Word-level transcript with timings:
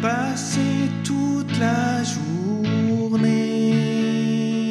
passé 0.00 0.90
toute 1.04 1.58
la 1.58 2.02
journée 2.02 3.26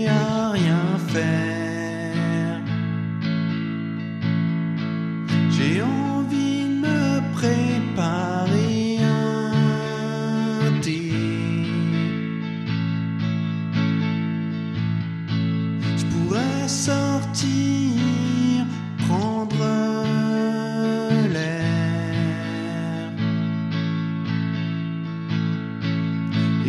à 0.08 0.52
rien 0.52 0.98
faire. 1.08 2.62
J'ai 5.52 5.82
envie 5.82 6.64
de 6.64 6.76
me 6.86 7.22
préparer 7.34 9.00
un 9.02 10.80
thé. 10.82 11.12
Je 15.98 16.06
pourrais 16.12 16.68
sortir, 16.68 17.95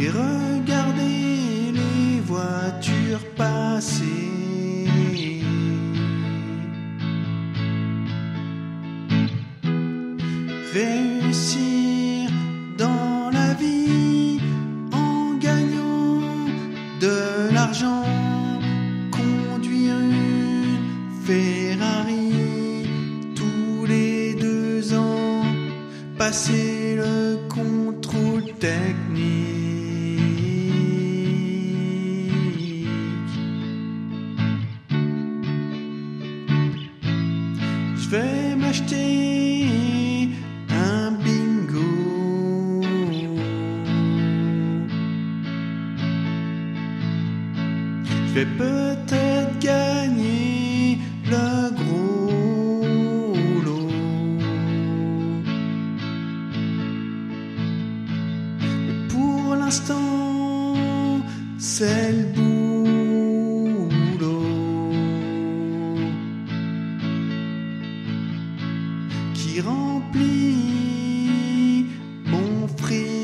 et 0.07 0.11
regarder 0.11 1.73
les 1.73 2.21
voitures 2.21 3.25
passer. 3.37 4.05
Réussir 10.73 12.31
dans 12.77 13.31
la 13.33 13.55
vie 13.55 14.39
en 14.93 15.35
gagnant 15.39 16.21
de 17.01 17.53
l'argent, 17.55 18.05
conduire 19.11 19.99
une 19.99 20.79
Ferrari 21.25 22.89
tous 23.35 23.87
les 23.87 24.35
deux 24.35 24.95
ans, 24.95 25.43
passer 26.19 26.97
le 26.97 27.49
contrôle 27.49 28.45
technique. 28.61 29.76
Je 38.09 38.13
vais 38.13 38.55
m'acheter 38.55 39.67
un 40.71 41.11
bingo. 41.11 42.81
Je 48.29 48.33
vais 48.33 48.47
peut-être 48.63 49.59
gagner 49.59 50.99
le 51.33 51.71
gros 51.81 53.35
lot. 53.65 53.91
Mais 58.87 59.09
pour 59.09 59.57
l'instant, 59.57 60.77
c'est 61.59 62.13
le 62.13 62.46
mon 72.27 72.69
frigo. 72.77 73.15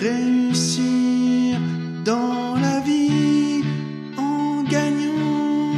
Réussir 0.00 1.58
dans 2.04 2.54
la 2.60 2.80
vie 2.80 3.64
en 4.16 4.62
gagnant 4.62 5.74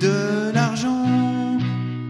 de 0.00 0.52
l'argent, 0.52 1.58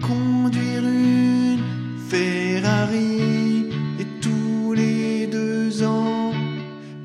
conduire 0.01 0.85
une 0.85 1.63
Ferrari 2.09 3.67
et 4.01 4.07
tous 4.21 4.73
les 4.73 5.27
deux 5.29 5.83
ans 5.85 6.33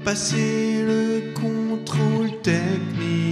passer 0.04 0.84
le 0.84 1.34
contrôle 1.34 2.42
technique. 2.42 3.23